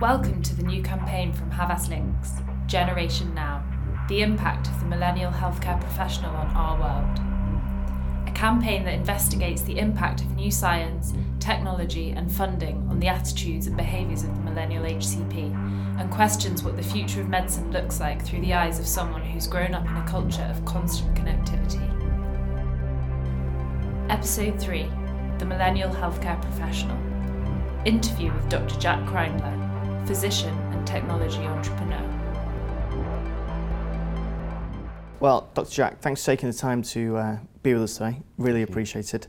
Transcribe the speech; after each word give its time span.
Welcome 0.00 0.40
to 0.44 0.54
the 0.54 0.62
new 0.62 0.82
campaign 0.82 1.30
from 1.34 1.50
Havas 1.50 1.90
Lynx, 1.90 2.32
Generation 2.66 3.34
Now, 3.34 3.62
the 4.08 4.22
impact 4.22 4.66
of 4.68 4.80
the 4.80 4.86
millennial 4.86 5.30
healthcare 5.30 5.78
professional 5.78 6.34
on 6.34 6.46
our 6.56 6.80
world. 6.80 7.18
A 8.26 8.30
campaign 8.30 8.84
that 8.84 8.94
investigates 8.94 9.60
the 9.60 9.78
impact 9.78 10.22
of 10.22 10.34
new 10.34 10.50
science, 10.50 11.12
technology, 11.38 12.12
and 12.12 12.32
funding 12.32 12.78
on 12.88 12.98
the 12.98 13.08
attitudes 13.08 13.66
and 13.66 13.76
behaviours 13.76 14.22
of 14.22 14.34
the 14.34 14.40
millennial 14.40 14.84
HCP, 14.84 15.52
and 16.00 16.10
questions 16.10 16.62
what 16.62 16.78
the 16.78 16.82
future 16.82 17.20
of 17.20 17.28
medicine 17.28 17.70
looks 17.70 18.00
like 18.00 18.24
through 18.24 18.40
the 18.40 18.54
eyes 18.54 18.78
of 18.78 18.86
someone 18.86 19.22
who's 19.22 19.46
grown 19.46 19.74
up 19.74 19.86
in 19.86 19.96
a 19.98 20.08
culture 20.08 20.48
of 20.50 20.64
constant 20.64 21.14
connectivity. 21.14 21.86
Episode 24.08 24.58
3 24.58 24.90
The 25.36 25.44
Millennial 25.44 25.90
Healthcare 25.90 26.40
Professional. 26.40 26.96
Interview 27.84 28.32
with 28.32 28.48
Dr. 28.48 28.80
Jack 28.80 29.04
Kreindler, 29.04 29.69
physician 30.10 30.52
and 30.72 30.84
technology 30.84 31.46
entrepreneur. 31.46 32.02
Well, 35.20 35.48
Dr. 35.54 35.70
Jack, 35.70 36.00
thanks 36.00 36.24
for 36.24 36.32
taking 36.32 36.50
the 36.50 36.56
time 36.56 36.82
to 36.82 37.16
uh, 37.16 37.38
be 37.62 37.74
with 37.74 37.84
us 37.84 37.98
today. 37.98 38.20
Really 38.36 38.62
appreciate 38.62 39.14
it. 39.14 39.28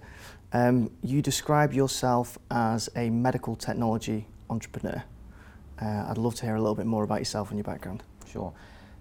Um, 0.53 0.89
you 1.03 1.21
describe 1.21 1.71
yourself 1.71 2.39
as 2.49 2.89
a 2.95 3.11
medical 3.11 3.55
technology 3.55 4.25
entrepreneur. 4.49 5.03
Uh, 5.79 6.07
I'd 6.09 6.17
love 6.17 6.33
to 6.37 6.47
hear 6.47 6.55
a 6.55 6.59
little 6.59 6.73
bit 6.73 6.87
more 6.87 7.03
about 7.03 7.19
yourself 7.19 7.51
and 7.51 7.59
your 7.59 7.63
background. 7.63 8.01
Sure. 8.25 8.51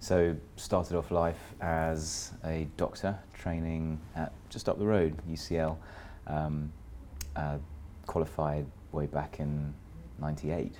So 0.00 0.36
started 0.56 0.98
off 0.98 1.10
life 1.10 1.54
as 1.62 2.32
a 2.44 2.68
doctor, 2.76 3.18
training 3.32 3.98
at 4.16 4.34
just 4.50 4.68
up 4.68 4.78
the 4.78 4.86
road, 4.86 5.16
UCL. 5.26 5.78
Um, 6.26 6.70
uh, 7.36 7.56
qualified 8.04 8.66
way 8.92 9.06
back 9.06 9.40
in 9.40 9.72
'98 10.20 10.74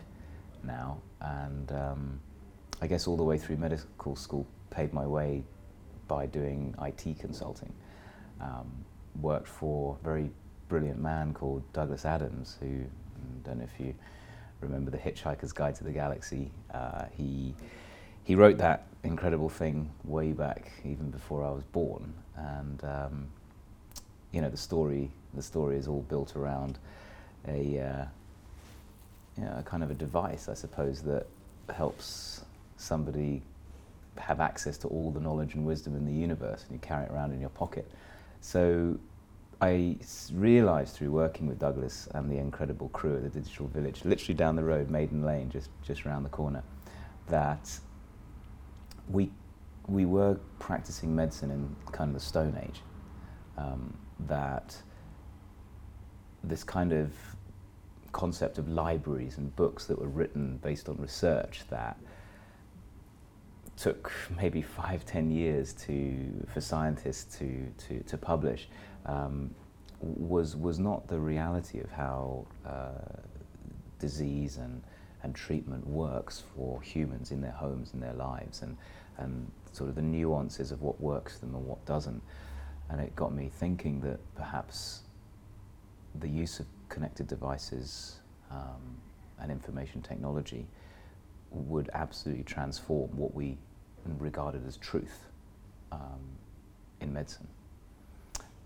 now, 0.65 0.99
and 1.21 1.73
um, 1.73 2.21
I 2.81 2.87
guess 2.87 3.07
all 3.07 3.17
the 3.17 3.23
way 3.23 3.39
through 3.39 3.57
medical 3.57 4.17
school 4.17 4.47
paid 4.71 4.93
my 4.93 5.07
way 5.07 5.45
by 6.09 6.27
doing 6.27 6.75
IT 6.83 7.19
consulting. 7.21 7.73
Um, 8.41 8.85
worked 9.21 9.49
for 9.49 9.99
a 10.01 10.05
very 10.05 10.31
brilliant 10.69 11.01
man 11.01 11.35
called 11.35 11.63
Douglas 11.73 12.05
Adams, 12.05 12.57
who 12.61 12.67
I 12.67 13.49
don't 13.49 13.59
know 13.59 13.65
if 13.65 13.79
you 13.79 13.95
remember 14.61 14.91
the 14.91 14.99
Hitchhiker's 14.99 15.53
Guide 15.53 15.75
to 15.77 15.85
the 15.85 15.93
Galaxy. 15.93 16.51
Uh, 16.73 17.05
he 17.17 17.55
he 18.25 18.35
wrote 18.35 18.59
that 18.59 18.87
incredible 19.03 19.49
thing 19.49 19.91
way 20.05 20.33
back, 20.33 20.71
even 20.85 21.11
before 21.11 21.45
I 21.45 21.51
was 21.51 21.65
born, 21.65 22.13
and 22.37 22.85
um, 22.85 23.29
you 24.33 24.41
know 24.41 24.51
the 24.51 24.57
story. 24.57 25.11
The 25.35 25.43
story 25.43 25.77
is 25.77 25.87
all 25.87 26.03
built 26.03 26.35
around 26.35 26.79
a 27.47 27.79
uh, 27.79 28.05
you 29.37 29.45
know, 29.45 29.55
a 29.59 29.63
kind 29.63 29.83
of 29.83 29.91
a 29.91 29.95
device, 29.95 30.49
I 30.49 30.55
suppose, 30.55 31.03
that 31.03 31.27
helps 31.75 32.43
somebody 32.77 33.43
have 34.19 34.41
access 34.41 34.77
to 34.79 34.89
all 34.89 35.11
the 35.11 35.21
knowledge 35.21 35.55
and 35.55 35.65
wisdom 35.65 35.97
in 35.97 36.05
the 36.05 36.13
universe, 36.13 36.65
and 36.65 36.73
you 36.73 36.79
carry 36.79 37.05
it 37.05 37.11
around 37.11 37.33
in 37.33 37.41
your 37.41 37.51
pocket. 37.51 37.91
So 38.41 38.99
I 39.61 39.97
realised 40.33 40.97
through 40.97 41.11
working 41.11 41.47
with 41.47 41.59
Douglas 41.59 42.09
and 42.15 42.31
the 42.31 42.39
incredible 42.39 42.89
crew 42.89 43.17
at 43.17 43.23
the 43.23 43.41
Digital 43.41 43.67
Village, 43.69 44.05
literally 44.05 44.35
down 44.35 44.57
the 44.57 44.65
road, 44.65 44.91
Maiden 44.91 45.23
Lane, 45.23 45.51
just 45.51 45.71
just 45.83 46.07
around 46.07 46.23
the 46.23 46.31
corner, 46.31 46.63
that 47.29 47.79
we 49.09 49.31
we 49.87 50.07
were 50.07 50.39
practicing 50.59 51.15
medicine 51.15 51.51
in 51.51 51.77
kind 51.93 52.09
of 52.09 52.15
the 52.15 52.21
Stone 52.27 52.59
Age. 52.63 52.81
Um, 53.59 53.95
that 54.27 54.77
this 56.45 56.65
kind 56.65 56.93
of 56.93 57.13
concept 58.13 58.59
of 58.59 58.69
libraries 58.69 59.39
and 59.39 59.55
books 59.57 59.87
that 59.87 59.99
were 59.99 60.09
written 60.09 60.59
based 60.63 60.89
on 60.89 60.97
research 60.97 61.63
that 61.71 61.97
took 63.77 64.13
maybe 64.37 64.61
five, 64.61 65.05
ten 65.07 65.31
years 65.31 65.73
to 65.73 66.47
for 66.53 66.61
scientists 66.61 67.39
to 67.39 67.67
to, 67.79 68.01
to 68.01 68.19
publish 68.19 68.69
um, 69.07 69.55
was 70.01 70.57
was 70.57 70.79
not 70.79 71.07
the 71.09 71.19
reality 71.19 71.81
of 71.81 71.91
how 71.91 72.47
uh, 72.67 72.91
disease 73.99 74.57
and 74.57 74.83
and 75.23 75.35
treatment 75.35 75.87
works 75.87 76.43
for 76.55 76.81
humans 76.81 77.31
in 77.31 77.41
their 77.41 77.53
homes 77.53 77.93
and 77.93 78.03
their 78.03 78.15
lives 78.15 78.63
and 78.63 78.77
and 79.19 79.51
sort 79.73 79.89
of 79.89 79.95
the 79.95 80.03
nuances 80.03 80.73
of 80.73 80.83
what 80.83 81.01
works 81.01 81.35
for 81.35 81.47
them 81.47 81.55
and 81.55 81.67
what 81.67 81.85
doesn't. 81.87 82.23
And 82.89 83.01
it 83.01 83.15
got 83.15 83.33
me 83.33 83.51
thinking 83.53 84.01
that 84.01 84.19
perhaps 84.35 85.03
the 86.19 86.29
use 86.29 86.59
of 86.59 86.67
connected 86.91 87.27
devices 87.27 88.17
um, 88.51 88.99
and 89.41 89.51
information 89.51 90.03
technology 90.03 90.67
would 91.51 91.89
absolutely 91.95 92.45
transform 92.45 93.09
what 93.17 93.35
we 93.35 93.57
regarded 94.19 94.67
as 94.67 94.77
truth 94.77 95.27
um, 95.93 96.21
in 97.01 97.13
medicine. 97.13 97.49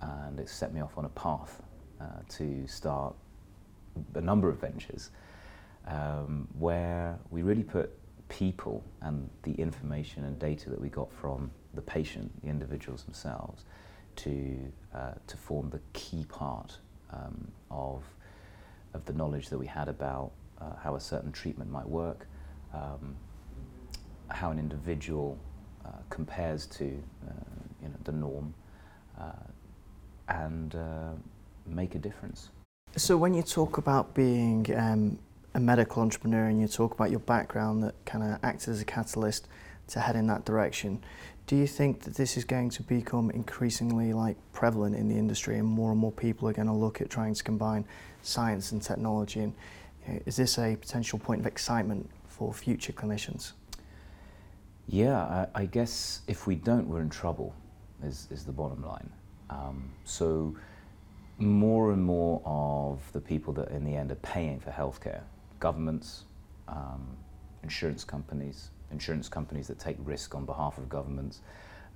And 0.01 0.39
it 0.41 0.49
set 0.49 0.75
me 0.75 0.81
off 0.81 0.99
on 0.99 1.05
a 1.05 1.11
path 1.11 1.63
uh, 2.01 2.05
to 2.31 2.67
start 2.67 3.15
a 4.15 4.21
number 4.21 4.49
of 4.49 4.61
ventures 4.61 5.11
um, 5.87 6.49
where 6.59 7.19
we 7.31 7.43
really 7.43 7.63
put 7.63 7.91
people 8.29 8.83
and 9.03 9.29
the 9.43 9.53
information 9.53 10.25
and 10.25 10.39
data 10.39 10.71
that 10.71 10.81
we 10.81 10.89
got 10.89 11.13
from 11.13 11.51
the 11.75 11.83
patient, 11.83 12.31
the 12.43 12.49
individuals 12.49 13.05
themselves, 13.05 13.65
to, 14.17 14.59
uh, 14.95 15.13
to 15.27 15.37
form 15.37 15.71
the 15.71 15.81
key 15.93 16.25
part 16.29 16.79
um, 17.15 17.49
of, 17.71 18.03
of 18.93 19.05
the 19.05 19.13
knowledge 19.13 19.49
that 19.49 19.59
we 19.59 19.67
had 19.67 19.89
about 19.89 20.33
uh, 20.61 20.77
how 20.83 20.97
a 20.97 21.01
certain 21.01 21.33
treatment 21.33 21.71
might 21.71 21.89
work, 21.89 22.27
um, 22.73 23.17
how 24.29 24.51
an 24.51 24.59
individual 24.59 25.39
uh, 25.85 25.91
compares 26.11 26.67
to 26.67 26.85
uh, 26.85 27.33
you 27.83 27.89
know, 27.89 27.95
the 28.05 28.13
norm, 28.13 28.55
uh, 29.21 29.33
and 30.29 30.75
uh, 30.75 31.11
make 31.67 31.95
a 31.95 31.99
difference. 31.99 32.51
So, 32.97 33.17
when 33.17 33.35
you 33.35 33.43
talk 33.43 33.79
about 33.79 34.15
being 34.15 34.67
um, 34.77 35.19
a 35.55 35.61
medical 35.61 36.03
entrepreneur 36.03 36.47
and 36.47 36.61
you 36.61 36.69
talk 36.69 36.95
about 36.95 37.11
your 37.11 37.21
background 37.21 37.83
that 37.83 37.95
kind 38.05 38.25
of 38.25 38.39
acted 38.43 38.71
as 38.71 38.81
a 38.81 38.85
catalyst 38.85 39.49
to 39.89 40.01
head 40.01 40.17
in 40.17 40.27
that 40.29 40.45
direction, 40.45 41.03
do 41.47 41.57
you 41.57 41.67
think 41.67 42.03
that 42.03 42.15
this 42.15 42.37
is 42.37 42.45
going 42.45 42.71
to 42.71 42.83
become 42.83 43.31
increasingly 43.31 44.13
like 44.13 44.37
prevalent 44.53 44.97
in 44.97 45.09
the 45.09 45.17
industry 45.17 45.59
and 45.59 45.67
more 45.67 45.91
and 45.91 46.01
more 46.01 46.13
people 46.13 46.49
are 46.49 46.55
going 46.55 46.69
to 46.69 46.73
look 46.73 47.01
at 47.01 47.11
trying 47.11 47.35
to 47.35 47.43
combine 47.43 47.85
science 48.23 48.73
and 48.73 48.81
technology? 48.83 49.41
And 49.41 49.55
you 50.07 50.15
know, 50.15 50.21
is 50.27 50.37
this 50.37 50.59
a 50.59 50.77
potential 50.77 51.19
point 51.19 51.41
of 51.41 51.47
excitement 51.47 52.09
for 52.29 52.53
future 52.55 52.93
clinicians? 52.93 53.53
Yeah, 54.87 55.19
I, 55.19 55.47
I 55.55 55.67
guess 55.67 56.21
if 56.27 56.47
we 56.47 56.57
don't, 56.57 56.89
we're 56.89 57.01
in 57.01 57.11
trouble, 57.11 57.55
is, 58.03 58.29
is 58.31 58.45
the 58.45 58.53
bottom 58.53 58.85
line. 58.85 59.11
Um, 59.51 59.91
so, 60.05 60.55
more 61.39 61.93
and 61.93 62.03
more 62.03 62.41
of 62.45 63.01
the 63.13 63.21
people 63.21 63.53
that 63.55 63.71
in 63.71 63.85
the 63.85 63.97
end 63.97 64.13
are 64.13 64.17
paying 64.17 64.61
for 64.61 64.71
healthcare, 64.71 65.23
governments, 65.59 66.25
um, 66.69 67.07
insurance 67.63 68.05
companies, 68.05 68.71
insurance 68.95 69.29
companies 69.29 69.67
that 69.69 69.79
take 69.79 69.97
risk 70.05 70.35
on 70.35 70.45
behalf 70.45 70.79
of 70.79 70.89
governments, 70.89 71.41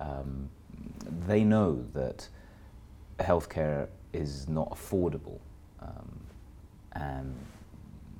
um, 0.00 0.48
they 1.26 1.42
know 1.44 1.84
that 1.94 2.28
healthcare 3.18 3.88
is 4.12 4.48
not 4.48 4.70
affordable, 4.70 5.38
um, 5.80 6.20
and 6.92 7.34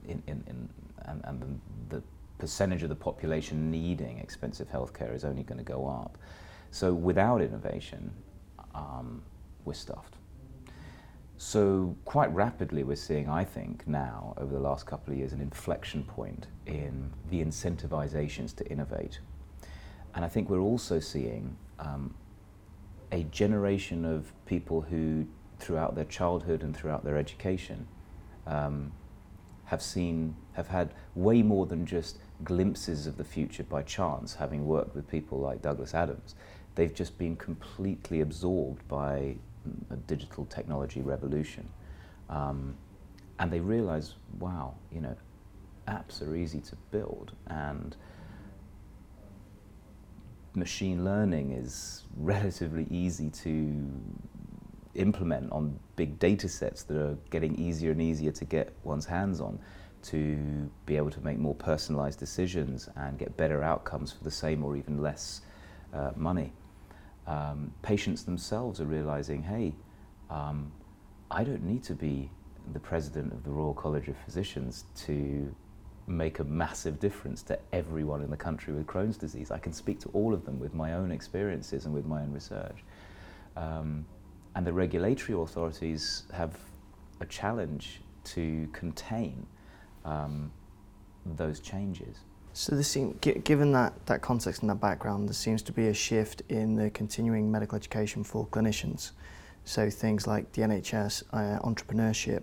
in, 0.07 0.23
in, 0.27 0.45
in 0.47 0.69
and, 1.07 1.21
and 1.25 1.61
the, 1.89 2.03
percentage 2.39 2.85
of 2.85 2.89
the 2.89 2.95
population 2.95 3.69
needing 3.69 4.19
expensive 4.19 4.71
healthcare 4.71 5.13
is 5.13 5.25
only 5.25 5.43
going 5.43 5.59
to 5.59 5.65
go 5.65 5.89
up. 5.89 6.17
So 6.71 6.95
without 6.95 7.43
innovation, 7.43 8.13
um, 8.77 9.23
we're 9.65 9.75
stuffed. 9.75 10.15
So 11.41 11.97
quite 12.05 12.35
rapidly, 12.35 12.83
we're 12.83 12.97
seeing, 12.97 13.29
I 13.29 13.45
think, 13.45 13.87
now 13.87 14.35
over 14.39 14.53
the 14.53 14.61
last 14.61 14.87
couple 14.87 15.13
of 15.13 15.19
years, 15.19 15.33
an 15.33 15.41
inflection 15.41 16.03
point 16.03 16.49
in 16.67 17.13
the 17.31 17.41
incentivizations 17.41 18.55
to 18.57 18.67
innovate. 18.67 19.21
And 20.17 20.25
I 20.25 20.29
think 20.29 20.51
we're 20.51 20.59
also 20.59 20.99
seeing 20.99 21.57
um, 21.79 22.13
a 23.13 23.23
generation 23.31 24.05
of 24.05 24.33
people 24.47 24.81
who, 24.81 25.29
throughout 25.61 25.95
their 25.95 26.07
childhood 26.07 26.65
and 26.65 26.77
throughout 26.77 27.05
their 27.05 27.17
education, 27.17 27.87
um, 28.49 28.91
have 29.67 29.81
seen, 29.81 30.35
have 30.55 30.67
had 30.67 30.93
way 31.15 31.41
more 31.43 31.67
than 31.67 31.87
just 31.87 32.19
glimpses 32.43 33.07
of 33.07 33.17
the 33.17 33.23
future 33.23 33.63
by 33.63 33.83
chance, 33.83 34.35
having 34.35 34.67
worked 34.67 34.97
with 34.97 35.09
people 35.09 35.39
like 35.39 35.63
Douglas 35.63 35.95
Adams. 35.95 36.35
They've 36.75 36.93
just 36.93 37.17
been 37.17 37.37
completely 37.37 38.23
absorbed 38.23 38.89
by 38.89 39.37
a 39.91 39.97
digital 39.97 40.45
technology 40.47 41.01
revolution. 41.01 41.69
Um, 42.29 42.75
and 43.39 43.53
they 43.53 43.61
realize, 43.61 44.15
wow, 44.39 44.75
you 44.93 45.01
know, 45.01 45.17
apps 45.87 46.21
are 46.27 46.35
easy 46.35 46.61
to 46.61 46.77
build 46.91 47.33
and 47.47 47.97
machine 50.55 51.05
learning 51.05 51.53
is 51.53 52.05
relatively 52.17 52.87
easy 52.91 53.31
to 53.31 53.91
implement 54.95 55.51
on 55.53 55.79
big 55.97 56.19
data 56.19 56.49
sets 56.49 56.83
that 56.83 56.97
are 56.97 57.17
getting 57.31 57.55
easier 57.57 57.93
and 57.93 58.03
easier 58.03 58.33
to 58.33 58.45
get 58.45 58.73
one's 58.83 59.07
hands 59.07 59.41
on 59.41 59.59
to 60.03 60.71
be 60.87 60.97
able 60.97 61.11
to 61.11 61.21
make 61.21 61.39
more 61.39 61.55
personalized 61.55 62.19
decisions 62.19 62.89
and 62.97 63.19
get 63.19 63.37
better 63.37 63.63
outcomes 63.63 64.13
for 64.13 64.25
the 64.25 64.31
same 64.31 64.65
or 64.65 64.77
even 64.77 65.01
less 65.03 65.43
uh, 65.93 66.11
money. 66.17 66.53
Um, 67.29 67.73
patients 67.83 68.25
themselves 68.25 68.81
are 68.81 68.87
realizing, 68.87 69.43
hey, 69.43 69.75
um, 70.31 70.73
I 71.31 71.45
don't 71.45 71.63
need 71.63 71.83
to 71.85 71.95
be 71.95 72.31
the 72.73 72.81
president 72.81 73.35
of 73.35 73.45
the 73.45 73.51
Royal 73.51 73.75
College 73.75 74.09
of 74.09 74.17
Physicians 74.25 74.85
to 75.07 75.55
make 76.07 76.39
a 76.39 76.45
massive 76.45 76.99
difference 76.99 77.43
to 77.43 77.59
everyone 77.75 78.23
in 78.23 78.31
the 78.31 78.37
country 78.37 78.73
with 78.73 78.87
Crohn's 78.87 79.19
disease. 79.19 79.51
I 79.51 79.59
can 79.59 79.75
speak 79.75 80.01
to 80.01 80.09
all 80.15 80.33
of 80.33 80.47
them 80.47 80.59
with 80.59 80.73
my 80.73 80.95
own 80.95 81.13
experiences 81.13 81.85
and 81.85 81.93
with 81.93 82.07
my 82.07 82.23
own 82.23 82.33
research. 82.33 82.83
Um, 83.57 84.07
and 84.55 84.67
the 84.67 84.73
regulatory 84.73 85.39
authorities 85.39 86.23
have 86.33 86.59
a 87.21 87.27
challenge 87.27 88.01
to 88.25 88.69
contain 88.73 89.47
um, 90.07 90.51
those 91.27 91.61
changes. 91.61 92.21
So, 92.59 92.75
this 92.75 92.89
seem, 92.89 93.17
given 93.21 93.71
that, 93.71 94.05
that 94.07 94.21
context 94.21 94.63
and 94.63 94.71
that 94.71 94.81
background, 94.81 95.29
there 95.29 95.35
seems 95.35 95.63
to 95.63 95.71
be 95.71 95.87
a 95.87 95.95
shift 95.95 96.43
in 96.49 96.75
the 96.75 96.91
continuing 96.91 97.53
medical 97.53 97.77
education 97.77 98.25
for 98.25 98.49
clinicians. 98.49 99.13
So, 99.65 99.89
things 99.89 100.27
like 100.27 100.51
the 100.55 100.63
NHS 100.63 101.23
uh, 101.33 101.61
entrepreneurship 101.61 102.43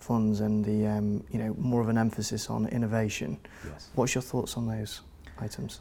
funds 0.00 0.40
and 0.40 0.64
the 0.64 0.88
um, 0.88 1.22
you 1.30 1.38
know 1.38 1.54
more 1.58 1.80
of 1.80 1.88
an 1.88 1.96
emphasis 1.96 2.50
on 2.50 2.66
innovation. 2.66 3.38
Yes. 3.64 3.90
What's 3.94 4.16
your 4.16 4.22
thoughts 4.22 4.56
on 4.56 4.66
those 4.66 5.02
items? 5.38 5.78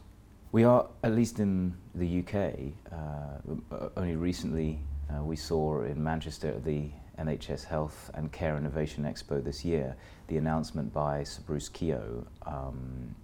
We 0.52 0.64
are, 0.64 0.86
at 1.02 1.14
least 1.14 1.40
in 1.40 1.76
the 1.96 2.20
UK, 2.20 2.72
uh, 2.92 3.90
only 3.98 4.16
recently 4.16 4.80
uh, 5.10 5.24
we 5.24 5.36
saw 5.36 5.82
in 5.82 6.04
Manchester 6.04 6.62
the 6.64 6.92
NHS 7.18 7.66
Health 7.66 8.12
and 8.14 8.32
Care 8.32 8.58
Innovation 8.58 9.06
Expo 9.06 9.44
this 9.44 9.66
year 9.66 9.96
the 10.28 10.38
announcement 10.38 10.94
by 10.94 11.24
Sir 11.24 11.42
Bruce 11.48 11.70
Keogh 11.70 12.28
um, 12.46 13.16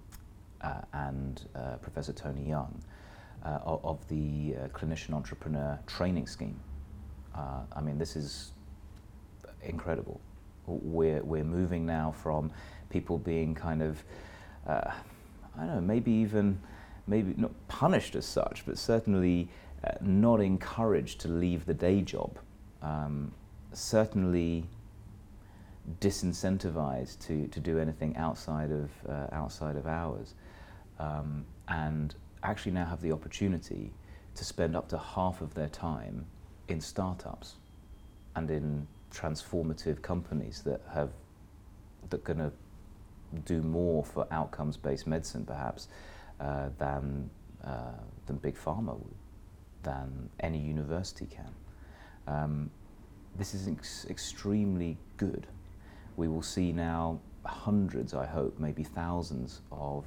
and 0.93 1.47
uh, 1.55 1.75
Professor 1.77 2.13
Tony 2.13 2.47
Young 2.47 2.81
uh, 3.45 3.59
of, 3.63 4.07
the 4.07 4.55
uh, 4.55 4.67
Clinician 4.67 5.13
Entrepreneur 5.13 5.79
Training 5.87 6.27
Scheme. 6.27 6.59
I 7.33 7.81
mean, 7.81 7.97
this 7.97 8.15
is 8.15 8.51
incredible 9.63 10.19
we're, 10.67 11.21
we're 11.23 11.43
moving 11.43 11.85
now 11.85 12.11
from 12.11 12.51
people 12.89 13.17
being 13.17 13.55
kind 13.55 13.81
of, 13.81 14.03
uh, 14.67 14.91
I 15.57 15.65
don't 15.65 15.75
know, 15.75 15.81
maybe 15.81 16.11
even, 16.11 16.59
maybe 17.07 17.33
not 17.37 17.51
punished 17.67 18.15
as 18.15 18.25
such, 18.25 18.63
but 18.65 18.77
certainly 18.77 19.49
uh, 19.83 19.91
not 20.01 20.41
encouraged 20.41 21.21
to 21.21 21.27
leave 21.27 21.65
the 21.65 21.73
day 21.73 22.01
job. 22.01 22.37
Um, 22.81 23.31
certainly 23.73 24.65
disincentivized 25.99 27.19
to, 27.25 27.47
to 27.47 27.59
do 27.59 27.79
anything 27.79 28.15
outside 28.17 28.71
of, 28.71 28.89
uh, 29.09 29.27
outside 29.31 29.75
of 29.75 29.87
hours. 29.87 30.35
Um, 31.01 31.45
and 31.67 32.13
actually 32.43 32.73
now 32.73 32.85
have 32.85 33.01
the 33.01 33.11
opportunity 33.11 33.91
to 34.35 34.45
spend 34.45 34.75
up 34.75 34.87
to 34.89 34.97
half 34.97 35.41
of 35.41 35.53
their 35.53 35.69
time 35.69 36.25
in 36.67 36.79
startups 36.79 37.55
and 38.35 38.49
in 38.51 38.87
transformative 39.11 40.01
companies 40.01 40.61
that 40.63 40.81
have 40.93 41.09
that 42.09 42.23
going 42.23 42.39
to 42.39 42.51
do 43.45 43.61
more 43.61 44.03
for 44.03 44.27
outcomes-based 44.31 45.07
medicine, 45.07 45.45
perhaps, 45.45 45.87
uh, 46.39 46.69
than 46.77 47.29
uh, 47.63 47.99
than 48.27 48.37
big 48.37 48.55
pharma, 48.55 48.99
than 49.83 50.29
any 50.39 50.59
university 50.59 51.25
can. 51.25 51.53
Um, 52.27 52.69
this 53.37 53.53
is 53.53 53.67
ex- 53.67 54.05
extremely 54.09 54.97
good. 55.17 55.47
We 56.17 56.27
will 56.27 56.41
see 56.41 56.71
now 56.71 57.19
hundreds, 57.45 58.13
I 58.13 58.25
hope, 58.25 58.59
maybe 58.59 58.83
thousands 58.83 59.61
of 59.71 60.05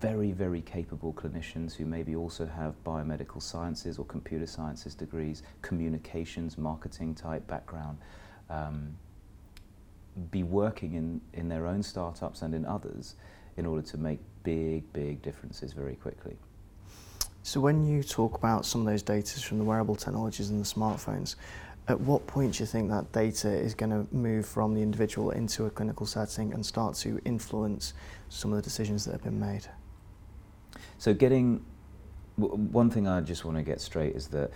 very, 0.00 0.32
very 0.32 0.60
capable 0.60 1.12
clinicians 1.12 1.74
who 1.74 1.86
maybe 1.86 2.14
also 2.14 2.46
have 2.46 2.74
biomedical 2.84 3.42
sciences 3.42 3.98
or 3.98 4.04
computer 4.04 4.46
sciences 4.46 4.94
degrees, 4.94 5.42
communications, 5.62 6.58
marketing 6.58 7.14
type 7.14 7.46
background, 7.46 7.98
um, 8.50 8.94
be 10.30 10.42
working 10.42 10.94
in, 10.94 11.20
in 11.32 11.48
their 11.48 11.66
own 11.66 11.82
startups 11.82 12.42
and 12.42 12.54
in 12.54 12.66
others 12.66 13.14
in 13.56 13.64
order 13.64 13.82
to 13.82 13.96
make 13.96 14.18
big, 14.42 14.90
big 14.92 15.22
differences 15.22 15.72
very 15.72 15.94
quickly. 15.94 16.36
So, 17.42 17.58
when 17.58 17.86
you 17.86 18.02
talk 18.02 18.36
about 18.36 18.66
some 18.66 18.82
of 18.82 18.86
those 18.86 19.02
data 19.02 19.40
from 19.40 19.58
the 19.58 19.64
wearable 19.64 19.96
technologies 19.96 20.50
and 20.50 20.60
the 20.60 20.64
smartphones, 20.64 21.36
at 21.90 22.00
what 22.00 22.26
point 22.26 22.54
do 22.54 22.62
you 22.62 22.66
think 22.66 22.88
that 22.88 23.10
data 23.12 23.50
is 23.50 23.74
going 23.74 23.90
to 23.90 24.14
move 24.14 24.46
from 24.46 24.74
the 24.74 24.80
individual 24.80 25.30
into 25.30 25.66
a 25.66 25.70
clinical 25.70 26.06
setting 26.06 26.52
and 26.54 26.64
start 26.64 26.94
to 26.94 27.20
influence 27.24 27.92
some 28.28 28.52
of 28.52 28.56
the 28.56 28.62
decisions 28.62 29.04
that 29.04 29.12
have 29.12 29.24
been 29.24 29.40
made? 29.40 29.66
So, 30.98 31.12
getting 31.12 31.64
one 32.36 32.90
thing 32.90 33.06
I 33.06 33.20
just 33.20 33.44
want 33.44 33.56
to 33.56 33.62
get 33.62 33.80
straight 33.80 34.14
is 34.14 34.28
that 34.28 34.50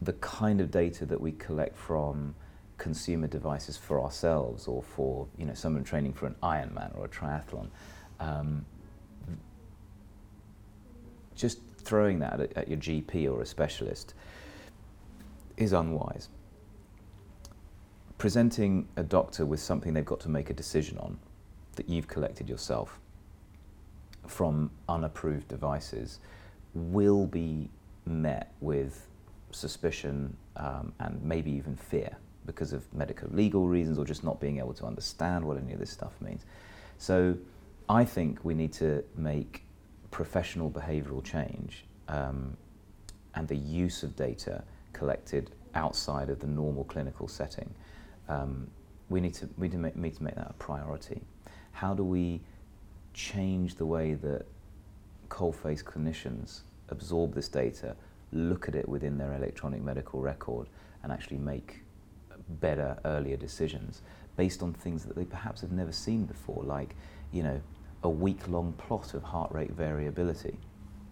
the 0.00 0.12
kind 0.14 0.60
of 0.60 0.70
data 0.70 1.04
that 1.06 1.20
we 1.20 1.32
collect 1.32 1.76
from 1.76 2.34
consumer 2.78 3.26
devices 3.26 3.76
for 3.76 4.00
ourselves 4.00 4.66
or 4.66 4.82
for 4.82 5.26
you 5.36 5.44
know 5.44 5.52
someone 5.52 5.84
training 5.84 6.14
for 6.14 6.26
an 6.26 6.36
Ironman 6.42 6.96
or 6.96 7.04
a 7.04 7.08
triathlon, 7.08 7.68
um, 8.20 8.64
just 11.34 11.58
throwing 11.78 12.20
that 12.20 12.40
at, 12.40 12.56
at 12.56 12.68
your 12.68 12.78
GP 12.78 13.30
or 13.30 13.42
a 13.42 13.46
specialist 13.46 14.14
is 15.60 15.72
unwise. 15.72 16.28
Presenting 18.18 18.88
a 18.96 19.02
doctor 19.02 19.46
with 19.46 19.60
something 19.60 19.94
they've 19.94 20.04
got 20.04 20.20
to 20.20 20.28
make 20.28 20.50
a 20.50 20.54
decision 20.54 20.98
on 20.98 21.18
that 21.76 21.88
you've 21.88 22.08
collected 22.08 22.48
yourself 22.48 22.98
from 24.26 24.70
unapproved 24.88 25.48
devices 25.48 26.18
will 26.74 27.26
be 27.26 27.70
met 28.06 28.52
with 28.60 29.06
suspicion 29.50 30.36
um, 30.56 30.92
and 31.00 31.22
maybe 31.22 31.50
even 31.50 31.76
fear 31.76 32.16
because 32.46 32.72
of 32.72 32.92
medical 32.94 33.28
legal 33.30 33.66
reasons 33.66 33.98
or 33.98 34.04
just 34.04 34.24
not 34.24 34.40
being 34.40 34.58
able 34.58 34.72
to 34.72 34.84
understand 34.84 35.44
what 35.44 35.56
any 35.56 35.72
of 35.72 35.78
this 35.78 35.90
stuff 35.90 36.12
means. 36.20 36.44
So 36.98 37.36
I 37.88 38.04
think 38.04 38.44
we 38.44 38.54
need 38.54 38.72
to 38.74 39.04
make 39.16 39.64
professional 40.10 40.70
behavioral 40.70 41.24
change 41.24 41.84
um, 42.08 42.56
and 43.34 43.46
the 43.48 43.56
use 43.56 44.02
of 44.02 44.16
data 44.16 44.64
collected 44.92 45.50
outside 45.74 46.30
of 46.30 46.40
the 46.40 46.46
normal 46.46 46.84
clinical 46.84 47.28
setting. 47.28 47.72
Um, 48.28 48.68
we 49.08 49.20
need 49.20 49.34
to, 49.34 49.48
we 49.58 49.68
need 49.68 49.72
to, 49.72 49.78
make, 49.78 49.96
need 49.96 50.16
to 50.16 50.22
make 50.22 50.36
that 50.36 50.50
a 50.50 50.54
priority. 50.54 51.22
How 51.72 51.94
do 51.94 52.04
we 52.04 52.40
change 53.12 53.74
the 53.74 53.86
way 53.86 54.14
that 54.14 54.46
coal-face 55.28 55.82
clinicians 55.82 56.60
absorb 56.88 57.34
this 57.34 57.48
data, 57.48 57.96
look 58.32 58.68
at 58.68 58.74
it 58.74 58.88
within 58.88 59.18
their 59.18 59.32
electronic 59.34 59.82
medical 59.82 60.20
record, 60.20 60.68
and 61.02 61.12
actually 61.12 61.38
make 61.38 61.82
better, 62.60 62.98
earlier 63.04 63.36
decisions 63.36 64.02
based 64.36 64.62
on 64.62 64.72
things 64.72 65.04
that 65.04 65.16
they 65.16 65.24
perhaps 65.24 65.60
have 65.60 65.72
never 65.72 65.92
seen 65.92 66.24
before, 66.24 66.62
like, 66.64 66.94
you 67.32 67.42
know, 67.42 67.60
a 68.02 68.08
week-long 68.08 68.72
plot 68.74 69.14
of 69.14 69.22
heart 69.22 69.52
rate 69.52 69.72
variability. 69.72 70.58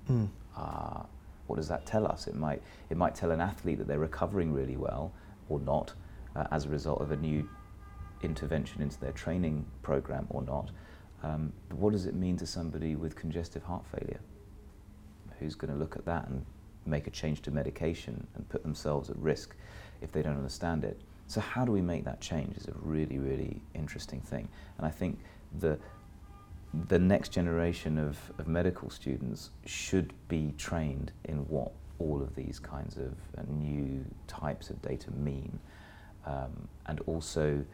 Mm. 0.08 0.28
Uh, 0.56 1.02
what 1.48 1.56
does 1.56 1.68
that 1.68 1.84
tell 1.86 2.06
us? 2.06 2.26
It 2.26 2.36
might, 2.36 2.62
it 2.90 2.96
might 2.96 3.14
tell 3.14 3.30
an 3.32 3.40
athlete 3.40 3.78
that 3.78 3.88
they're 3.88 3.98
recovering 3.98 4.52
really 4.52 4.76
well 4.76 5.12
or 5.48 5.58
not 5.58 5.92
uh, 6.36 6.44
as 6.50 6.66
a 6.66 6.68
result 6.68 7.00
of 7.00 7.10
a 7.10 7.16
new 7.16 7.48
intervention 8.22 8.82
into 8.82 9.00
their 9.00 9.12
training 9.12 9.64
program 9.82 10.26
or 10.30 10.42
not. 10.42 10.70
Um, 11.22 11.52
but 11.68 11.78
what 11.78 11.92
does 11.92 12.06
it 12.06 12.14
mean 12.14 12.36
to 12.36 12.46
somebody 12.46 12.94
with 12.94 13.16
congestive 13.16 13.62
heart 13.64 13.84
failure? 13.86 14.20
Who's 15.40 15.54
going 15.54 15.72
to 15.72 15.78
look 15.78 15.96
at 15.96 16.04
that 16.04 16.28
and 16.28 16.44
make 16.86 17.06
a 17.06 17.10
change 17.10 17.42
to 17.42 17.50
medication 17.50 18.26
and 18.34 18.48
put 18.48 18.62
themselves 18.62 19.10
at 19.10 19.16
risk 19.16 19.56
if 20.00 20.12
they 20.12 20.22
don't 20.22 20.36
understand 20.36 20.84
it? 20.84 21.00
So, 21.26 21.40
how 21.40 21.64
do 21.64 21.72
we 21.72 21.82
make 21.82 22.04
that 22.04 22.20
change 22.20 22.56
is 22.56 22.68
a 22.68 22.72
really, 22.80 23.18
really 23.18 23.60
interesting 23.74 24.20
thing. 24.20 24.48
And 24.78 24.86
I 24.86 24.90
think 24.90 25.18
the, 25.58 25.78
the 26.88 26.98
next 26.98 27.30
generation 27.30 27.98
of, 27.98 28.18
of 28.38 28.46
medical 28.46 28.90
students 28.90 29.50
should 29.64 30.12
be 30.28 30.52
trained 30.58 31.12
in 31.24 31.38
what 31.48 31.72
all 31.98 32.22
of 32.22 32.34
these 32.34 32.58
kinds 32.58 32.96
of 32.96 33.12
uh, 33.36 33.42
new 33.48 34.04
types 34.26 34.70
of 34.70 34.80
data 34.82 35.10
mean. 35.12 35.58
Um, 36.26 36.68
and 36.86 37.00
also 37.06 37.64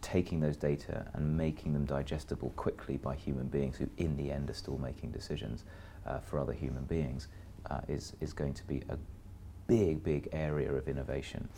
taking 0.00 0.40
those 0.40 0.56
data 0.56 1.06
and 1.14 1.36
making 1.36 1.72
them 1.72 1.84
digestible 1.84 2.52
quickly 2.56 2.96
by 2.96 3.14
human 3.14 3.46
beings 3.46 3.76
who 3.76 3.88
in 3.98 4.16
the 4.16 4.30
end 4.30 4.50
are 4.50 4.54
still 4.54 4.78
making 4.78 5.10
decisions 5.10 5.64
uh, 6.06 6.18
for 6.18 6.38
other 6.38 6.52
human 6.52 6.84
beings 6.84 7.28
uh, 7.70 7.80
is, 7.88 8.14
is 8.20 8.32
going 8.32 8.54
to 8.54 8.64
be 8.64 8.82
a 8.88 8.96
big, 9.68 10.02
big 10.02 10.28
area 10.32 10.72
of 10.72 10.88
innovation. 10.88 11.48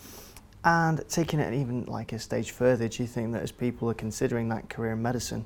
And 0.65 1.07
taking 1.09 1.41
it 1.41 1.53
even 1.55 1.85
like 1.85 2.13
a 2.13 2.19
stage 2.19 2.53
further, 2.53 2.89
do 2.89 3.03
you 3.03 3.07
think 3.07 3.33
that 3.33 3.43
as 3.43 3.53
people 3.53 3.91
are 3.91 3.95
considering 3.95 4.49
that 4.49 4.69
career 4.71 4.93
in 4.93 5.03
medicine, 5.03 5.45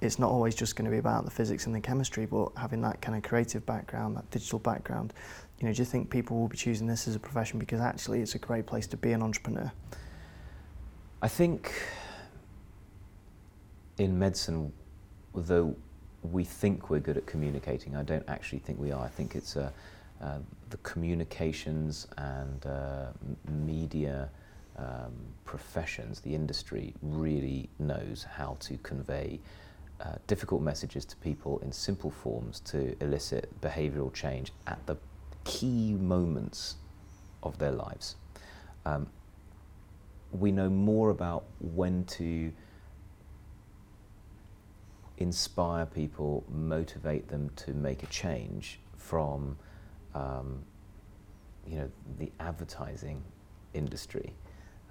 it's 0.00 0.18
not 0.18 0.30
always 0.30 0.54
just 0.54 0.76
going 0.76 0.86
to 0.86 0.90
be 0.90 0.98
about 0.98 1.24
the 1.24 1.30
physics 1.30 1.66
and 1.66 1.74
the 1.74 1.80
chemistry, 1.80 2.26
but 2.26 2.50
having 2.56 2.80
that 2.82 3.00
kind 3.02 3.16
of 3.16 3.22
creative 3.22 3.64
background, 3.66 4.16
that 4.16 4.30
digital 4.30 4.58
background. 4.58 5.12
You 5.58 5.66
know, 5.66 5.74
do 5.74 5.82
you 5.82 5.84
think 5.84 6.08
people 6.08 6.38
will 6.38 6.48
be 6.48 6.56
choosing 6.56 6.86
this 6.86 7.06
as 7.06 7.14
a 7.14 7.18
profession 7.18 7.58
because 7.58 7.80
actually 7.80 8.20
it's 8.20 8.34
a 8.34 8.38
great 8.38 8.66
place 8.66 8.86
to 8.88 8.96
be 8.96 9.12
an 9.12 9.22
entrepreneur? 9.22 9.70
I 11.20 11.28
think 11.28 11.72
in 13.98 14.18
medicine, 14.18 14.72
although 15.34 15.76
we 16.22 16.44
think 16.44 16.88
we're 16.88 17.00
good 17.00 17.18
at 17.18 17.26
communicating, 17.26 17.94
I 17.94 18.02
don't 18.02 18.26
actually 18.26 18.60
think 18.60 18.78
we 18.78 18.92
are. 18.92 19.04
I 19.04 19.08
think 19.08 19.34
it's 19.34 19.56
uh, 19.56 19.70
uh, 20.22 20.38
the 20.70 20.78
communications 20.78 22.06
and 22.16 22.64
uh, 22.64 23.08
media 23.50 24.30
um, 24.78 25.12
professions, 25.44 26.20
the 26.20 26.34
industry 26.34 26.94
really 27.02 27.68
knows 27.78 28.22
how 28.22 28.56
to 28.60 28.78
convey 28.78 29.40
uh, 30.00 30.14
difficult 30.26 30.62
messages 30.62 31.04
to 31.04 31.16
people 31.16 31.58
in 31.58 31.70
simple 31.72 32.10
forms 32.10 32.60
to 32.60 32.96
elicit 33.02 33.48
behavioural 33.60 34.12
change 34.12 34.52
at 34.66 34.84
the 34.86 34.96
key 35.44 35.92
moments 35.92 36.76
of 37.42 37.58
their 37.58 37.72
lives. 37.72 38.16
Um, 38.86 39.08
we 40.32 40.52
know 40.52 40.70
more 40.70 41.10
about 41.10 41.44
when 41.60 42.04
to 42.04 42.52
inspire 45.18 45.84
people, 45.84 46.44
motivate 46.48 47.28
them 47.28 47.50
to 47.56 47.74
make 47.74 48.02
a 48.02 48.06
change 48.06 48.80
from, 48.96 49.56
um, 50.14 50.62
you 51.66 51.76
know, 51.76 51.90
the 52.18 52.32
advertising 52.40 53.22
industry 53.74 54.32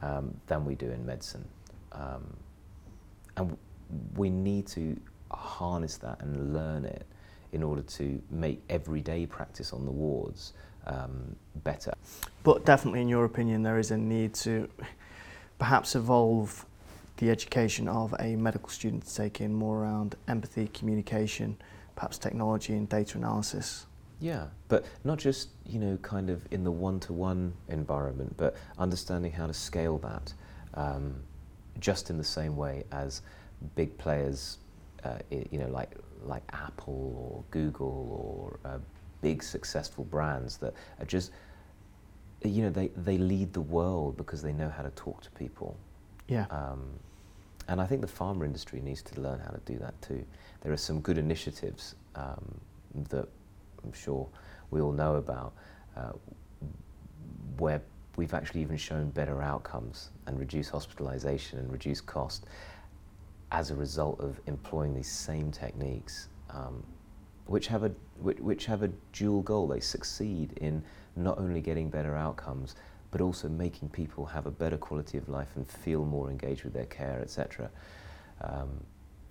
um, 0.02 0.40
than 0.48 0.66
we 0.66 0.76
do 0.76 0.92
in 0.92 1.06
medicine. 1.06 1.48
Um, 1.94 2.36
and 3.38 3.58
we 4.16 4.30
need 4.30 4.68
to 4.68 5.00
harness 5.32 5.98
that 5.98 6.22
and 6.22 6.54
learn 6.54 6.86
it 6.86 7.06
in 7.52 7.64
order 7.64 7.82
to 7.82 8.22
make 8.30 8.62
everyday 8.70 9.26
practice 9.26 9.74
on 9.74 9.86
the 9.86 9.92
wards 9.92 10.54
um, 10.86 11.36
better. 11.64 11.94
But 12.44 12.66
definitely, 12.66 13.02
in 13.02 13.10
your 13.10 13.26
opinion, 13.26 13.64
there 13.64 13.80
is 13.80 13.92
a 13.92 13.98
need 13.98 14.34
to 14.36 14.70
perhaps 15.58 15.96
evolve 15.96 16.66
the 17.18 17.30
education 17.30 17.88
of 17.88 18.16
a 18.20 18.36
medical 18.36 18.70
student 18.70 19.06
to 19.06 19.16
take 19.16 19.42
in 19.42 19.54
more 19.54 19.84
around 19.84 20.16
empathy, 20.28 20.68
communication, 20.68 21.58
perhaps 21.96 22.18
technology 22.18 22.74
and 22.74 22.88
data 22.88 23.18
analysis. 23.18 23.86
Yeah, 24.22 24.48
but 24.68 24.86
not 25.04 25.18
just, 25.18 25.50
you 25.66 25.80
know, 25.80 25.98
kind 25.98 26.30
of 26.30 26.46
in 26.52 26.64
the 26.64 26.72
one-to-one 26.72 27.54
environment, 27.68 28.36
but 28.38 28.56
understanding 28.78 29.32
how 29.32 29.48
to 29.48 29.54
scale 29.54 29.98
that 30.00 30.34
um, 30.74 31.16
just 31.80 32.10
in 32.10 32.18
the 32.18 32.24
same 32.24 32.56
way 32.56 32.84
as 32.92 33.22
big 33.76 33.98
players, 33.98 34.58
uh, 35.04 35.18
you 35.30 35.60
know, 35.60 35.68
like, 35.70 35.92
like 36.24 36.44
Apple 36.52 37.16
or 37.18 37.44
Google 37.52 38.60
or 38.64 38.70
uh, 38.70 38.78
big 39.22 39.44
successful 39.44 40.04
brands 40.06 40.58
that 40.58 40.74
are 41.00 41.06
just, 41.06 41.32
you 42.44 42.62
know, 42.64 42.70
they, 42.70 42.88
they 42.96 43.18
lead 43.18 43.54
the 43.54 43.62
world 43.62 44.18
because 44.18 44.42
they 44.42 44.54
know 44.54 44.70
how 44.70 44.84
to 44.84 44.92
talk 44.92 45.22
to 45.22 45.32
people. 45.32 45.78
Yeah. 46.28 46.46
Um, 46.52 46.88
and 47.68 47.80
I 47.80 47.86
think 47.86 48.02
the 48.02 48.08
pharma 48.08 48.46
industry 48.46 48.82
needs 48.82 49.02
to 49.04 49.22
learn 49.22 49.40
how 49.40 49.52
to 49.52 49.60
do 49.66 49.78
that 49.80 50.00
too. 50.02 50.26
There 50.62 50.72
are 50.72 50.78
some 50.78 51.02
good 51.02 51.18
initiatives 51.18 51.96
um, 52.16 52.60
that 53.10 53.28
I'm 53.84 53.94
sure 53.94 54.28
we 54.72 54.82
all 54.82 54.92
know 54.92 55.16
about 55.16 55.54
uh, 55.96 56.14
where 57.58 57.82
we've 58.16 58.34
actually 58.34 58.62
even 58.62 58.78
shown 58.78 59.10
better 59.12 59.42
outcomes 59.42 60.10
and 60.26 60.40
reduce 60.40 60.70
hospitalization 60.70 61.60
and 61.60 61.72
reduce 61.72 62.02
cost 62.02 62.46
as 63.52 63.72
a 63.72 63.76
result 63.76 64.20
of 64.20 64.40
employing 64.46 64.94
these 64.94 65.10
same 65.10 65.52
techniques, 65.52 66.28
um, 66.50 66.84
which, 67.46 67.68
have 67.68 67.84
a, 67.84 67.92
which, 68.22 68.40
which 68.40 68.66
have 68.66 68.84
a 68.84 68.90
dual 69.14 69.42
goal. 69.42 69.68
They 69.68 69.80
succeed 69.80 70.54
in 70.58 70.84
not 71.16 71.40
only 71.40 71.62
getting 71.62 71.90
better 71.90 72.16
outcomes, 72.16 72.76
but 73.12 73.22
also 73.22 73.50
making 73.50 73.90
people 73.90 74.26
have 74.26 74.46
a 74.46 74.52
better 74.52 74.78
quality 74.78 75.18
of 75.18 75.28
life 75.30 75.56
and 75.56 75.68
feel 75.68 76.06
more 76.06 76.30
engaged 76.30 76.64
with 76.64 76.74
their 76.74 76.86
care, 76.86 77.20
etc. 77.22 77.70
Um, 78.42 78.70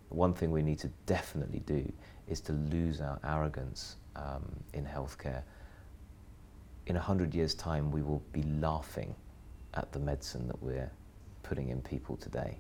one 0.08 0.34
thing 0.34 0.50
we 0.50 0.62
need 0.62 0.78
to 0.80 0.88
definitely 1.06 1.60
do 1.60 1.90
is 2.26 2.40
to 2.42 2.52
lose 2.52 3.00
our 3.00 3.18
arrogance 3.25 3.96
um, 4.16 4.44
in 4.75 4.84
healthcare. 4.84 5.42
In 6.87 6.96
a 6.96 7.00
hundred 7.00 7.34
years' 7.34 7.54
time, 7.54 7.90
we 7.90 8.02
will 8.02 8.22
be 8.32 8.42
laughing 8.42 9.14
at 9.75 9.92
the 9.92 9.98
medicine 9.98 10.48
that 10.48 10.60
we're 10.62 10.90
putting 11.42 11.68
in 11.68 11.80
people 11.82 12.16
today. 12.16 12.58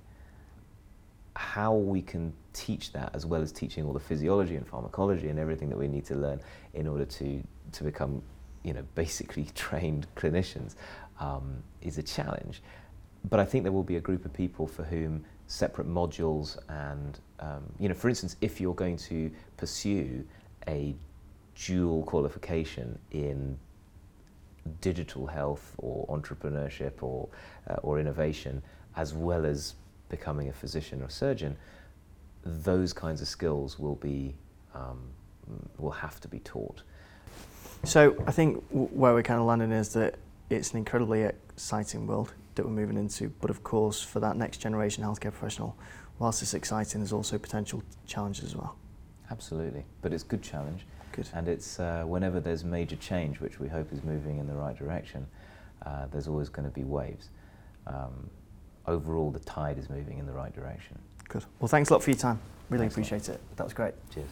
How 1.38 1.72
we 1.72 2.02
can 2.02 2.32
teach 2.52 2.92
that, 2.94 3.14
as 3.14 3.24
well 3.24 3.40
as 3.40 3.52
teaching 3.52 3.84
all 3.86 3.92
the 3.92 4.00
physiology 4.00 4.56
and 4.56 4.66
pharmacology 4.66 5.28
and 5.28 5.38
everything 5.38 5.68
that 5.68 5.78
we 5.78 5.86
need 5.86 6.04
to 6.06 6.16
learn 6.16 6.40
in 6.74 6.88
order 6.88 7.04
to, 7.04 7.40
to 7.70 7.84
become 7.84 8.20
you 8.64 8.72
know, 8.72 8.82
basically 8.96 9.46
trained 9.54 10.08
clinicians, 10.16 10.74
um, 11.20 11.62
is 11.80 11.96
a 11.96 12.02
challenge. 12.02 12.60
But 13.30 13.38
I 13.38 13.44
think 13.44 13.62
there 13.62 13.70
will 13.70 13.84
be 13.84 13.98
a 13.98 14.00
group 14.00 14.24
of 14.24 14.32
people 14.32 14.66
for 14.66 14.82
whom 14.82 15.24
separate 15.46 15.88
modules 15.88 16.58
and, 16.68 17.20
um, 17.38 17.62
you 17.78 17.88
know, 17.88 17.94
for 17.94 18.08
instance, 18.08 18.34
if 18.40 18.60
you're 18.60 18.74
going 18.74 18.96
to 18.96 19.30
pursue 19.56 20.24
a 20.66 20.96
dual 21.54 22.02
qualification 22.02 22.98
in 23.12 23.56
digital 24.80 25.28
health 25.28 25.76
or 25.78 26.04
entrepreneurship 26.08 27.00
or, 27.00 27.28
uh, 27.70 27.74
or 27.84 28.00
innovation, 28.00 28.60
as 28.96 29.14
well 29.14 29.46
as 29.46 29.76
becoming 30.08 30.48
a 30.48 30.52
physician 30.52 31.02
or 31.02 31.10
surgeon, 31.10 31.56
those 32.44 32.92
kinds 32.92 33.20
of 33.20 33.28
skills 33.28 33.78
will 33.78 33.96
be 33.96 34.34
um, 34.74 35.00
will 35.78 35.90
have 35.90 36.20
to 36.20 36.28
be 36.28 36.38
taught. 36.40 36.82
So 37.84 38.22
I 38.26 38.32
think 38.32 38.62
where 38.70 39.14
we're 39.14 39.22
kind 39.22 39.40
of 39.40 39.46
landing 39.46 39.72
is 39.72 39.90
that 39.90 40.16
it's 40.50 40.72
an 40.72 40.78
incredibly 40.78 41.22
exciting 41.22 42.06
world 42.06 42.34
that 42.54 42.64
we're 42.64 42.72
moving 42.72 42.96
into. 42.96 43.28
But 43.40 43.50
of 43.50 43.62
course, 43.62 44.02
for 44.02 44.20
that 44.20 44.36
next 44.36 44.58
generation 44.58 45.04
healthcare 45.04 45.32
professional, 45.32 45.76
whilst 46.18 46.42
it's 46.42 46.54
exciting, 46.54 47.00
there's 47.00 47.12
also 47.12 47.38
potential 47.38 47.82
challenges 48.06 48.44
as 48.44 48.56
well. 48.56 48.76
Absolutely, 49.30 49.84
but 50.02 50.12
it's 50.12 50.22
good 50.22 50.42
challenge. 50.42 50.86
Good. 51.12 51.28
And 51.34 51.48
it's 51.48 51.80
uh, 51.80 52.04
whenever 52.06 52.40
there's 52.40 52.64
major 52.64 52.96
change, 52.96 53.40
which 53.40 53.60
we 53.60 53.68
hope 53.68 53.92
is 53.92 54.02
moving 54.02 54.38
in 54.38 54.46
the 54.46 54.54
right 54.54 54.76
direction, 54.76 55.26
uh, 55.84 56.06
there's 56.10 56.28
always 56.28 56.48
going 56.48 56.68
to 56.68 56.74
be 56.74 56.84
waves. 56.84 57.30
Um, 57.86 58.30
overall, 58.88 59.30
the 59.30 59.40
tide 59.40 59.78
is 59.78 59.88
moving 59.88 60.18
in 60.18 60.26
the 60.26 60.32
right 60.32 60.54
direction. 60.54 60.98
Good. 61.28 61.44
Well, 61.60 61.68
thanks 61.68 61.90
a 61.90 61.92
lot 61.92 62.02
for 62.02 62.10
your 62.10 62.18
time. 62.18 62.40
Really 62.70 62.82
Thanks 62.82 62.94
appreciate 62.94 63.28
it. 63.28 63.40
That 63.56 63.64
was 63.64 63.72
great. 63.72 63.94
Cheers. 64.12 64.28